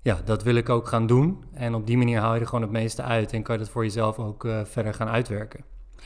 ja, 0.03 0.19
dat 0.25 0.43
wil 0.43 0.55
ik 0.55 0.69
ook 0.69 0.89
gaan 0.89 1.07
doen. 1.07 1.45
En 1.53 1.75
op 1.75 1.87
die 1.87 1.97
manier 1.97 2.21
haal 2.21 2.35
je 2.35 2.41
er 2.41 2.47
gewoon 2.47 2.63
het 2.63 2.71
meeste 2.71 3.03
uit 3.03 3.33
en 3.33 3.43
kan 3.43 3.55
je 3.55 3.61
dat 3.61 3.71
voor 3.71 3.83
jezelf 3.85 4.19
ook 4.19 4.45
eh, 4.45 4.61
verder 4.65 4.95
gaan 4.95 5.09
uitwerken. 5.09 5.65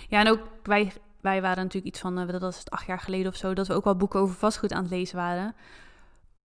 Ja, 0.08 0.20
en 0.20 0.28
ook 0.28 0.40
wij, 0.62 0.92
wij 1.22 1.42
waren 1.42 1.62
natuurlijk 1.62 1.94
iets 1.94 2.00
van, 2.00 2.18
eh, 2.18 2.28
dat 2.28 2.40
was 2.40 2.58
het 2.58 2.70
acht 2.70 2.86
jaar 2.86 3.00
geleden 3.00 3.32
of 3.32 3.36
zo, 3.36 3.54
dat 3.54 3.66
we 3.66 3.74
ook 3.74 3.84
wel 3.84 3.96
boeken 3.96 4.20
over 4.20 4.34
vastgoed 4.34 4.72
aan 4.72 4.82
het 4.82 4.90
lezen 4.90 5.16
waren. 5.16 5.54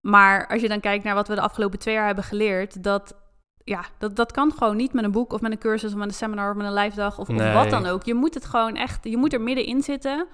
Maar 0.02 0.48
als 0.48 0.62
je 0.62 0.68
dan 0.68 0.80
kijkt 0.80 1.04
naar 1.04 1.16
wat 1.16 1.28
we 1.28 1.36
de 1.36 1.42
afgelopen 1.42 1.80
twee 1.80 1.94
jaar 1.94 2.06
hebben 2.06 2.24
geleerd, 2.24 2.84
dat, 2.84 3.16
ja, 3.64 3.86
dat, 3.98 4.16
dat 4.16 4.32
kan 4.32 4.52
gewoon 4.52 4.76
niet 4.76 4.94
met 4.94 5.04
een 5.04 5.12
boek 5.12 5.34
of 5.34 5.42
met 5.42 5.52
een 5.52 5.58
cursus 5.58 5.92
of 5.92 5.98
met 5.98 6.08
een 6.08 6.14
seminar 6.14 6.50
of 6.50 6.56
met 6.56 6.66
een 6.66 6.74
live 6.74 6.96
dag 6.96 7.20
of, 7.20 7.30
of 7.30 7.54
wat 7.54 7.70
dan 7.70 7.86
ook. 7.86 8.04
Je 8.04 8.14
moet 8.14 8.34
het 8.34 8.46
gewoon 8.46 8.76
echt, 8.76 9.04
je 9.04 9.18
moet 9.18 9.34
er 9.34 9.42
middenin 9.42 9.82
zitten 9.82 10.28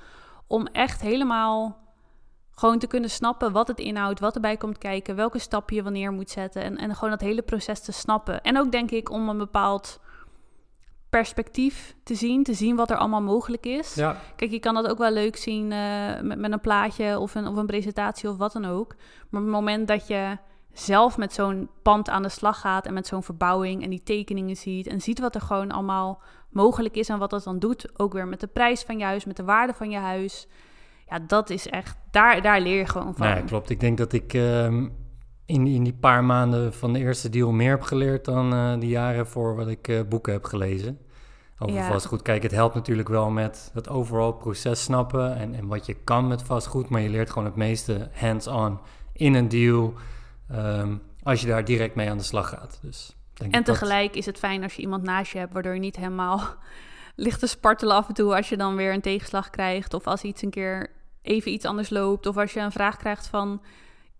om 0.47 0.67
echt 0.67 1.01
helemaal 1.01 1.79
gewoon 2.51 2.79
te 2.79 2.87
kunnen 2.87 3.09
snappen 3.09 3.51
wat 3.51 3.67
het 3.67 3.79
inhoudt, 3.79 4.19
wat 4.19 4.35
erbij 4.35 4.57
komt 4.57 4.77
kijken, 4.77 5.15
welke 5.15 5.39
stappen 5.39 5.75
je 5.75 5.83
wanneer 5.83 6.11
moet 6.11 6.29
zetten 6.29 6.63
en, 6.63 6.77
en 6.77 6.95
gewoon 6.95 7.09
dat 7.09 7.21
hele 7.21 7.41
proces 7.41 7.79
te 7.79 7.91
snappen. 7.91 8.41
En 8.41 8.57
ook 8.57 8.71
denk 8.71 8.91
ik 8.91 9.09
om 9.09 9.29
een 9.29 9.37
bepaald 9.37 9.99
perspectiop 11.11 11.73
te 12.03 12.15
zien, 12.15 12.43
te 12.43 12.53
zien 12.53 12.75
wat 12.75 12.89
er 12.89 12.97
allemaal 12.97 13.21
mogelijk 13.21 13.65
is. 13.65 13.95
Ja, 13.95 14.17
Kijk, 14.35 14.51
je 14.51 14.59
kan 14.59 14.73
dat 14.73 14.87
ook 14.87 14.97
wel 14.97 15.11
leuk 15.11 15.37
zien 15.37 15.71
eh, 15.71 16.21
met, 16.21 16.39
met 16.39 16.51
een 16.51 16.61
plaatje 16.61 17.19
of 17.19 17.35
een, 17.35 17.47
of 17.47 17.55
een 17.55 17.65
presentatie 17.65 18.29
of 18.29 18.37
wat 18.37 18.53
dan 18.53 18.65
ook. 18.65 18.95
Maar 19.29 19.41
op 19.41 19.47
het 19.47 19.55
moment 19.55 19.87
dat 19.87 20.07
je 20.07 20.37
zelf 20.73 21.17
met 21.17 21.33
zo'n 21.33 21.69
pand 21.81 22.09
aan 22.09 22.21
de 22.21 22.29
slag 22.29 22.59
gaat 22.59 22.85
en 22.85 22.93
met 22.93 23.07
zo'n 23.07 23.23
verbouwing 23.23 23.83
en 23.83 23.89
die 23.89 24.03
tekeningen 24.03 24.55
ziet 24.55 24.87
en 24.87 25.01
ziet 25.01 25.19
wat 25.19 25.35
er 25.35 25.41
gewoon 25.41 25.71
allemaal 25.71 26.21
mogelijk 26.49 26.95
is 26.95 27.09
en 27.09 27.19
wat 27.19 27.29
dat 27.29 27.43
dan 27.43 27.59
doet, 27.59 27.99
ook 27.99 28.13
weer 28.13 28.27
met 28.27 28.39
de 28.39 28.47
prijs 28.47 28.81
van 28.81 28.97
je 28.97 29.03
huis, 29.03 29.25
met 29.25 29.37
de 29.37 29.43
waarde 29.43 29.73
van 29.73 29.89
je 29.89 29.97
huis. 29.97 30.47
Ja, 31.09 31.19
dat 31.27 31.49
is 31.49 31.67
echt, 31.67 31.97
daar, 32.11 32.41
daar 32.41 32.61
leer 32.61 32.77
je 32.77 32.85
gewoon 32.85 33.15
van. 33.15 33.27
Ja, 33.27 33.41
klopt. 33.41 33.69
Ik 33.69 33.79
denk 33.79 33.97
dat 33.97 34.13
ik 34.13 34.33
ehm, 34.33 34.87
in, 35.51 35.67
in 35.67 35.83
die 35.83 35.93
paar 35.93 36.23
maanden 36.23 36.73
van 36.73 36.93
de 36.93 36.99
eerste 36.99 37.29
deal 37.29 37.51
meer 37.51 37.69
heb 37.69 37.81
geleerd 37.81 38.25
dan 38.25 38.53
uh, 38.53 38.79
die 38.79 38.89
jaren 38.89 39.27
voor 39.27 39.55
wat 39.55 39.67
ik 39.67 39.87
uh, 39.87 40.01
boeken 40.09 40.33
heb 40.33 40.43
gelezen. 40.43 40.99
Over 41.59 41.75
ja. 41.75 41.87
vastgoed. 41.87 42.21
Kijk, 42.21 42.43
het 42.43 42.51
helpt 42.51 42.75
natuurlijk 42.75 43.09
wel 43.09 43.29
met 43.29 43.71
het 43.73 43.89
overal 43.89 44.33
proces 44.33 44.83
snappen 44.83 45.35
en, 45.35 45.55
en 45.55 45.67
wat 45.67 45.85
je 45.85 45.93
kan 45.93 46.27
met 46.27 46.43
vastgoed, 46.43 46.89
maar 46.89 47.01
je 47.01 47.09
leert 47.09 47.29
gewoon 47.29 47.45
het 47.45 47.55
meeste 47.55 48.09
hands-on 48.13 48.79
in 49.13 49.33
een 49.33 49.49
deal 49.49 49.93
um, 50.51 51.01
als 51.23 51.41
je 51.41 51.47
daar 51.47 51.65
direct 51.65 51.95
mee 51.95 52.09
aan 52.09 52.17
de 52.17 52.23
slag 52.23 52.49
gaat. 52.49 52.79
Dus 52.81 53.15
denk 53.33 53.53
en 53.53 53.63
tegelijk 53.63 54.07
dat... 54.07 54.15
is 54.15 54.25
het 54.25 54.37
fijn 54.37 54.63
als 54.63 54.73
je 54.73 54.81
iemand 54.81 55.03
naast 55.03 55.31
je 55.31 55.37
hebt, 55.37 55.53
waardoor 55.53 55.73
je 55.73 55.79
niet 55.79 55.95
helemaal 55.95 56.41
ligt 57.15 57.39
te 57.39 57.47
spartelen 57.47 57.95
af 57.95 58.07
en 58.07 58.13
toe 58.13 58.35
als 58.35 58.49
je 58.49 58.57
dan 58.57 58.75
weer 58.75 58.93
een 58.93 59.01
tegenslag 59.01 59.49
krijgt 59.49 59.93
of 59.93 60.07
als 60.07 60.23
iets 60.23 60.41
een 60.41 60.49
keer 60.49 60.91
even 61.21 61.51
iets 61.51 61.65
anders 61.65 61.89
loopt 61.89 62.25
of 62.25 62.37
als 62.37 62.53
je 62.53 62.59
een 62.59 62.71
vraag 62.71 62.97
krijgt 62.97 63.27
van 63.27 63.61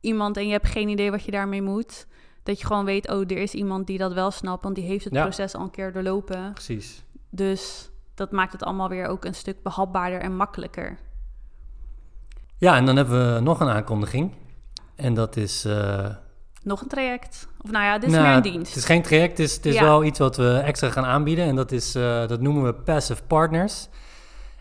iemand 0.01 0.37
en 0.37 0.45
je 0.45 0.51
hebt 0.51 0.67
geen 0.67 0.89
idee 0.89 1.11
wat 1.11 1.23
je 1.23 1.31
daarmee 1.31 1.61
moet. 1.61 2.07
Dat 2.43 2.59
je 2.59 2.65
gewoon 2.65 2.85
weet, 2.85 3.09
oh, 3.09 3.19
er 3.19 3.37
is 3.37 3.53
iemand 3.53 3.87
die 3.87 3.97
dat 3.97 4.13
wel 4.13 4.31
snapt, 4.31 4.63
want 4.63 4.75
die 4.75 4.85
heeft 4.85 5.03
het 5.03 5.13
proces 5.13 5.55
al 5.55 5.61
een 5.61 5.71
keer 5.71 5.93
doorlopen. 5.93 6.53
Precies. 6.53 7.03
Dus 7.29 7.89
dat 8.15 8.31
maakt 8.31 8.51
het 8.51 8.63
allemaal 8.63 8.89
weer 8.89 9.07
ook 9.07 9.25
een 9.25 9.35
stuk 9.35 9.63
behapbaarder 9.63 10.19
en 10.19 10.35
makkelijker. 10.35 10.97
Ja, 12.57 12.75
en 12.75 12.85
dan 12.85 12.95
hebben 12.95 13.33
we 13.33 13.39
nog 13.39 13.59
een 13.59 13.69
aankondiging. 13.69 14.33
En 14.95 15.13
dat 15.13 15.35
is... 15.35 15.65
Uh... 15.65 16.07
Nog 16.63 16.81
een 16.81 16.87
traject? 16.87 17.47
Of 17.61 17.71
nou 17.71 17.85
ja, 17.85 17.97
dit 17.97 18.09
is 18.09 18.15
nou, 18.15 18.27
meer 18.27 18.35
een 18.35 18.41
dienst. 18.41 18.67
Het 18.67 18.77
is 18.77 18.85
geen 18.85 19.01
traject, 19.01 19.37
het 19.37 19.47
is, 19.47 19.55
het 19.55 19.65
is 19.65 19.79
wel 19.79 20.03
iets 20.03 20.19
wat 20.19 20.37
we 20.37 20.61
extra 20.65 20.89
gaan 20.89 21.05
aanbieden. 21.05 21.45
En 21.45 21.55
dat, 21.55 21.71
is, 21.71 21.95
uh, 21.95 22.27
dat 22.27 22.41
noemen 22.41 22.63
we 22.63 22.73
Passive 22.73 23.23
Partners. 23.23 23.87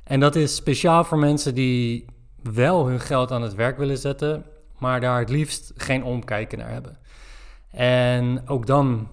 En 0.05 0.21
dat 0.21 0.37
is 0.37 0.55
speciaal 0.55 1.05
voor 1.05 1.19
mensen 1.19 1.55
die 1.55 2.05
wel 2.43 2.87
hun 2.87 3.01
geld 3.01 3.31
aan 3.31 3.43
het 3.43 3.55
werk 3.55 3.79
willen 3.79 3.99
zetten 3.99 4.45
maar 4.81 5.01
daar 5.01 5.19
het 5.19 5.31
liefst 5.31 5.73
geen 5.77 6.05
omkijken 6.05 6.59
naar 6.59 6.71
hebben. 6.71 6.99
En 7.71 8.49
ook 8.49 8.67
dan 8.67 9.09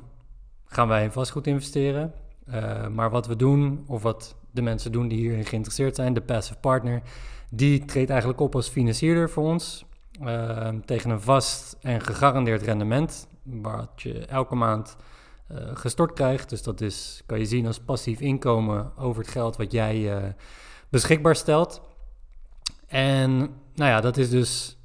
gaan 0.65 0.87
wij 0.87 1.03
in 1.03 1.11
vastgoed 1.11 1.47
investeren. 1.47 2.13
Uh, 2.49 2.87
maar 2.87 3.09
wat 3.09 3.27
we 3.27 3.35
doen, 3.35 3.83
of 3.87 4.01
wat 4.01 4.35
de 4.51 4.61
mensen 4.61 4.91
doen 4.91 5.07
die 5.07 5.17
hierin 5.17 5.45
geïnteresseerd 5.45 5.95
zijn, 5.95 6.13
de 6.13 6.21
passive 6.21 6.59
partner, 6.59 7.01
die 7.49 7.85
treedt 7.85 8.09
eigenlijk 8.09 8.39
op 8.39 8.55
als 8.55 8.69
financierder 8.69 9.29
voor 9.29 9.43
ons. 9.43 9.85
Uh, 10.21 10.69
tegen 10.85 11.09
een 11.09 11.21
vast 11.21 11.77
en 11.81 12.01
gegarandeerd 12.01 12.61
rendement, 12.61 13.27
wat 13.43 13.89
je 13.95 14.25
elke 14.25 14.55
maand 14.55 14.95
uh, 15.51 15.57
gestort 15.73 16.13
krijgt. 16.13 16.49
Dus 16.49 16.63
dat 16.63 16.81
is, 16.81 17.23
kan 17.25 17.39
je 17.39 17.45
zien 17.45 17.67
als 17.67 17.79
passief 17.79 18.19
inkomen 18.19 18.91
over 18.97 19.21
het 19.21 19.31
geld 19.31 19.57
wat 19.57 19.71
jij 19.71 20.35
beschikbaar 20.89 21.35
stelt. 21.35 21.81
En 22.87 23.37
nou 23.75 23.91
ja, 23.91 24.01
dat 24.01 24.17
is 24.17 24.29
dus 24.29 24.76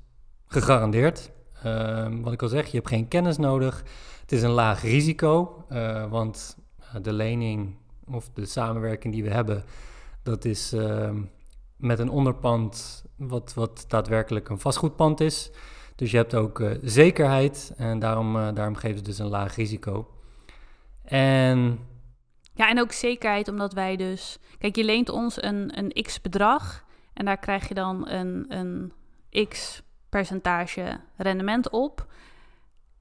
gegarandeerd. 0.53 1.31
Ehm, 1.63 2.21
wat 2.21 2.33
ik 2.33 2.43
al 2.43 2.49
zeg, 2.49 2.67
je 2.67 2.77
hebt 2.77 2.89
geen 2.89 3.09
kennis 3.09 3.37
nodig. 3.37 3.85
Het 4.21 4.33
is 4.33 4.43
een 4.43 4.51
laag 4.51 4.83
risico, 4.83 5.65
uh, 5.73 6.11
want 6.11 6.57
eh, 6.79 7.03
de 7.03 7.13
lening 7.13 7.77
of 8.11 8.31
de 8.35 8.47
samenwerking 8.47 9.15
die 9.15 9.23
we 9.23 9.31
hebben, 9.31 9.65
dat 10.23 10.45
is 10.45 10.73
uh, 10.73 11.11
met 11.77 11.99
een 11.99 12.09
onderpand 12.09 13.05
wat, 13.17 13.55
wat 13.55 13.85
daadwerkelijk 13.89 14.49
een 14.49 14.59
vastgoedpand 14.59 15.21
is. 15.21 15.51
Dus 15.97 16.11
je 16.11 16.17
hebt 16.17 16.35
ook 16.35 16.59
uh, 16.59 16.71
zekerheid 16.83 17.73
en 17.77 17.99
daarom, 17.99 18.33
daarom 18.33 18.75
geven 18.75 18.99
ze 18.99 19.05
dus 19.05 19.19
een 19.19 19.29
laag 19.29 19.57
risico. 19.57 20.09
En... 21.03 21.79
Ja, 22.55 22.69
en 22.69 22.81
ook 22.81 22.93
zekerheid 22.93 23.49
omdat 23.49 23.73
wij 23.73 23.97
dus... 23.97 24.39
Kijk, 24.59 24.77
je 24.77 24.85
leent 24.85 25.09
ons 25.09 25.43
een, 25.43 25.79
een 25.79 26.03
x 26.03 26.21
bedrag 26.21 26.85
en 27.15 27.25
daar 27.25 27.39
krijg 27.39 27.69
je 27.69 27.75
dan 27.75 28.09
een, 28.09 28.45
een 28.49 28.93
x 29.49 29.83
percentage 30.13 31.01
rendement 31.17 31.71
op. 31.71 32.07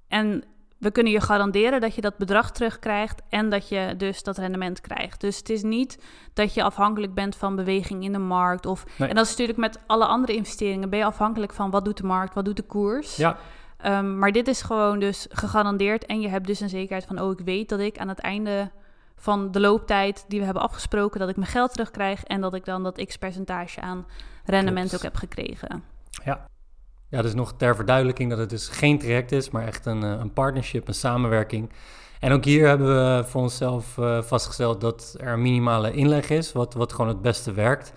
En 0.08 0.44
we 0.77 0.91
kunnen 0.91 1.12
je 1.12 1.22
garanderen 1.22 1.82
dat 1.82 1.96
je 1.96 2.01
dat 2.01 2.18
bedrag 2.18 2.51
terugkrijgt 2.51 3.22
en 3.30 3.50
dat 3.50 3.70
je 3.70 3.94
dus 3.98 4.24
dat 4.24 4.38
rendement 4.38 4.82
krijgt. 4.82 5.22
Dus 5.22 5.38
het 5.38 5.50
is 5.50 5.63
niet 5.63 6.03
dat 6.34 6.53
je 6.53 6.63
afhankelijk 6.63 7.13
bent 7.13 7.36
van 7.36 7.56
beweging 7.56 8.03
in 8.03 8.12
de 8.12 8.20
markt. 8.20 8.65
Of, 8.65 8.86
En 8.98 9.15
dat 9.15 9.25
is 9.25 9.30
natuurlijk 9.30 9.58
met 9.58 9.80
alle 9.88 10.06
andere 10.06 10.36
investeringen. 10.36 10.89
Ben 10.89 11.00
je 11.00 11.06
afhankelijk 11.06 11.53
van 11.53 11.70
wat 11.70 11.86
doet 11.86 11.98
de 11.98 12.03
markt, 12.03 12.34
wat 12.34 12.46
doet 12.46 12.56
de 12.56 12.63
koers. 12.63 13.15
Ja. 13.15 13.38
Um, 13.86 14.18
maar 14.18 14.32
dit 14.32 14.48
is 14.48 14.62
gewoon 14.62 15.00
dus 15.00 15.27
gegarandeerd. 15.30 16.06
En 16.06 16.22
je 16.22 16.27
hebt 16.27 16.48
dus 16.48 16.60
een 16.60 16.70
zekerheid 16.70 17.06
van, 17.06 17.20
oh, 17.20 17.32
ik 17.32 17.46
weet 17.46 17.70
dat 17.70 17.80
ik 17.80 17.98
aan 17.98 18.08
het 18.08 18.20
einde 18.20 18.72
van 19.15 19.51
de 19.51 19.60
looptijd 19.60 20.25
die 20.27 20.39
we 20.39 20.46
hebben 20.46 20.63
afgesproken, 20.63 21.20
dat 21.20 21.30
ik 21.30 21.36
mijn 21.36 21.50
geld 21.50 21.72
terugkrijg 21.72 22.24
en 22.24 22.41
dat 22.41 22.53
ik 22.53 22.65
dan 22.65 22.84
dat 22.84 23.06
x 23.06 23.18
percentage 23.18 23.82
aan 23.82 24.06
rendement 24.46 24.96
ook 24.96 25.01
heb 25.01 25.15
gekregen. 25.15 25.84
Ja, 26.24 26.50
ja, 27.12 27.22
dus 27.22 27.34
nog 27.34 27.53
ter 27.58 27.75
verduidelijking 27.75 28.30
dat 28.30 28.39
het 28.39 28.50
dus 28.50 28.68
geen 28.68 29.00
traject 29.00 29.32
is, 29.32 29.50
maar 29.50 29.68
echt 29.68 29.86
een, 29.86 30.03
eh, 30.03 30.10
een 30.10 30.34
partnership, 30.34 30.88
een 30.88 30.94
samenwerking. 30.94 31.70
En 32.20 32.32
ook 32.32 32.46
hier 32.46 32.68
hebben 32.68 32.88
we 32.88 33.24
voor 33.27 33.41
onszelf 33.41 33.98
uh, 33.98 34.22
vastgesteld 34.22 34.82
dat 34.82 35.15
er 35.20 35.34
een 35.34 35.41
minimale 35.41 35.91
inleg 35.91 36.30
is, 36.30 36.51
wat, 36.51 36.74
wat 36.74 36.91
gewoon 36.91 37.08
het 37.08 37.22
beste 37.22 37.51
werkt. 37.51 37.94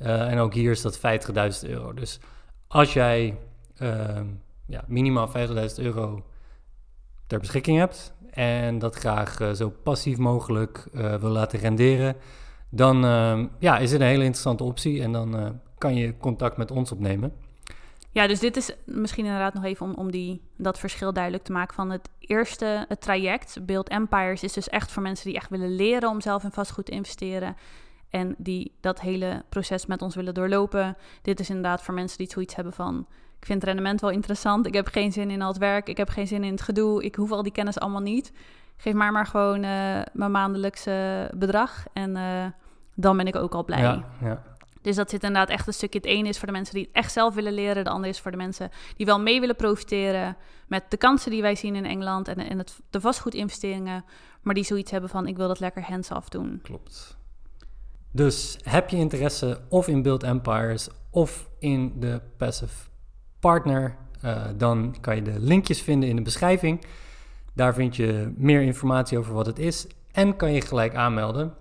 Uh, 0.00 0.30
en 0.30 0.38
ook 0.38 0.54
hier 0.54 0.70
is 0.70 0.82
dat 0.82 0.98
50.000 0.98 1.70
euro. 1.70 1.94
Dus 1.94 2.20
als 2.68 2.92
jij 2.92 3.38
uh, 3.78 4.20
ja, 4.66 4.84
minimaal 4.86 5.28
50.000 5.28 5.34
euro 5.76 6.24
ter 7.26 7.38
beschikking 7.38 7.78
hebt 7.78 8.14
en 8.30 8.78
dat 8.78 8.96
graag 8.96 9.38
zo 9.54 9.70
passief 9.82 10.18
mogelijk 10.18 10.88
wil 10.92 11.30
laten 11.30 11.58
renderen, 11.58 12.16
dan 12.70 12.96
ja, 13.58 13.78
is 13.78 13.92
het 13.92 14.00
een 14.00 14.06
hele 14.06 14.24
interessante 14.24 14.64
optie 14.64 15.02
en 15.02 15.12
dan 15.12 15.60
kan 15.78 15.94
je 15.94 16.16
contact 16.16 16.56
met 16.56 16.70
ons 16.70 16.92
opnemen. 16.92 17.32
Ja, 18.16 18.26
dus 18.26 18.40
dit 18.40 18.56
is 18.56 18.70
misschien 18.84 19.24
inderdaad 19.24 19.54
nog 19.54 19.64
even 19.64 19.86
om, 19.86 19.94
om 19.94 20.10
die, 20.10 20.42
dat 20.56 20.78
verschil 20.78 21.12
duidelijk 21.12 21.44
te 21.44 21.52
maken 21.52 21.74
van 21.74 21.90
het 21.90 22.08
eerste, 22.18 22.84
het 22.88 23.00
traject. 23.00 23.58
Build 23.66 23.88
Empires 23.88 24.42
is 24.42 24.52
dus 24.52 24.68
echt 24.68 24.92
voor 24.92 25.02
mensen 25.02 25.26
die 25.26 25.36
echt 25.36 25.50
willen 25.50 25.74
leren 25.74 26.08
om 26.08 26.20
zelf 26.20 26.44
in 26.44 26.50
vastgoed 26.50 26.84
te 26.86 26.92
investeren. 26.92 27.56
En 28.10 28.34
die 28.38 28.72
dat 28.80 29.00
hele 29.00 29.44
proces 29.48 29.86
met 29.86 30.02
ons 30.02 30.14
willen 30.14 30.34
doorlopen. 30.34 30.96
Dit 31.22 31.40
is 31.40 31.48
inderdaad 31.48 31.82
voor 31.82 31.94
mensen 31.94 32.18
die 32.18 32.30
zoiets 32.30 32.54
hebben 32.54 32.72
van... 32.72 33.06
ik 33.38 33.46
vind 33.46 33.64
rendement 33.64 34.00
wel 34.00 34.10
interessant, 34.10 34.66
ik 34.66 34.74
heb 34.74 34.86
geen 34.86 35.12
zin 35.12 35.30
in 35.30 35.42
al 35.42 35.48
het 35.48 35.58
werk... 35.58 35.88
ik 35.88 35.96
heb 35.96 36.08
geen 36.08 36.26
zin 36.26 36.44
in 36.44 36.52
het 36.52 36.62
gedoe, 36.62 37.04
ik 37.04 37.14
hoef 37.14 37.30
al 37.30 37.42
die 37.42 37.52
kennis 37.52 37.78
allemaal 37.78 38.00
niet. 38.00 38.32
Geef 38.76 38.94
maar 38.94 39.12
maar 39.12 39.26
gewoon 39.26 39.64
uh, 39.64 40.00
mijn 40.12 40.30
maandelijkse 40.30 41.30
bedrag 41.34 41.84
en 41.92 42.16
uh, 42.16 42.46
dan 42.94 43.16
ben 43.16 43.26
ik 43.26 43.36
ook 43.36 43.54
al 43.54 43.64
blij. 43.64 43.80
Ja, 43.80 44.04
ja. 44.20 44.55
Dus 44.86 44.96
dat 44.96 45.10
zit 45.10 45.22
inderdaad 45.22 45.48
echt 45.48 45.66
een 45.66 45.72
stukje. 45.72 45.98
Het 45.98 46.08
ene 46.08 46.28
is 46.28 46.38
voor 46.38 46.46
de 46.46 46.52
mensen 46.52 46.74
die 46.74 46.84
het 46.84 46.92
echt 46.92 47.12
zelf 47.12 47.34
willen 47.34 47.52
leren. 47.52 47.84
De 47.84 47.90
andere 47.90 48.12
is 48.12 48.20
voor 48.20 48.30
de 48.30 48.36
mensen 48.36 48.70
die 48.96 49.06
wel 49.06 49.20
mee 49.20 49.40
willen 49.40 49.56
profiteren 49.56 50.36
met 50.66 50.84
de 50.88 50.96
kansen 50.96 51.30
die 51.30 51.42
wij 51.42 51.54
zien 51.54 51.74
in 51.74 51.84
Engeland 51.84 52.28
en, 52.28 52.36
en 52.36 52.58
het, 52.58 52.80
de 52.90 53.00
vastgoedinvesteringen. 53.00 54.04
Maar 54.42 54.54
die 54.54 54.64
zoiets 54.64 54.90
hebben 54.90 55.10
van 55.10 55.26
ik 55.26 55.36
wil 55.36 55.48
dat 55.48 55.60
lekker 55.60 55.82
hands-off 55.82 56.28
doen. 56.28 56.60
Klopt. 56.62 57.16
Dus 58.10 58.58
heb 58.62 58.88
je 58.88 58.96
interesse 58.96 59.60
of 59.68 59.88
in 59.88 60.02
Build 60.02 60.22
Empires 60.22 60.88
of 61.10 61.48
in 61.58 62.00
de 62.00 62.20
Passive 62.36 62.88
Partner, 63.40 63.96
uh, 64.24 64.44
dan 64.56 64.96
kan 65.00 65.16
je 65.16 65.22
de 65.22 65.40
linkjes 65.40 65.82
vinden 65.82 66.08
in 66.08 66.16
de 66.16 66.22
beschrijving. 66.22 66.84
Daar 67.52 67.74
vind 67.74 67.96
je 67.96 68.32
meer 68.36 68.62
informatie 68.62 69.18
over 69.18 69.34
wat 69.34 69.46
het 69.46 69.58
is 69.58 69.86
en 70.12 70.36
kan 70.36 70.52
je 70.52 70.60
gelijk 70.60 70.94
aanmelden. 70.94 71.54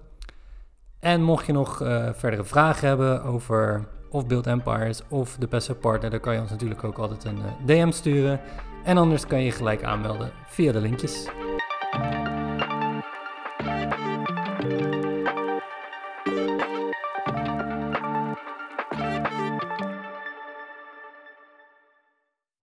En 1.00 1.22
mocht 1.22 1.46
je 1.46 1.54
nog 1.54 1.82
uh, 1.82 2.10
verdere 2.14 2.44
vragen 2.44 2.88
hebben 2.88 3.24
over 3.24 3.88
of 4.10 4.28
Build 4.28 4.48
Empires 4.48 5.02
of 5.10 5.36
de 5.36 5.48
Passive 5.48 5.78
Partner, 5.78 6.10
dan 6.10 6.20
kan 6.20 6.34
je 6.34 6.40
ons 6.40 6.50
natuurlijk 6.50 6.84
ook 6.84 6.98
altijd 6.98 7.24
een 7.24 7.38
uh, 7.38 7.66
DM 7.66 7.92
sturen. 7.92 8.40
En 8.84 8.98
anders 8.98 9.28
kan 9.28 9.42
je 9.42 9.52
gelijk 9.52 9.84
aanmelden 9.84 10.32
via 10.48 10.72
de 10.72 10.80
linkjes. 10.80 11.28